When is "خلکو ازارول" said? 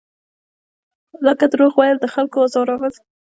2.13-2.93